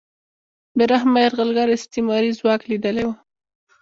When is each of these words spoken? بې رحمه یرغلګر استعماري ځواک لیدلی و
بې 0.77 0.85
رحمه 0.91 1.19
یرغلګر 1.25 1.67
استعماري 1.77 2.31
ځواک 2.39 2.61
لیدلی 2.69 3.03
و 3.05 3.09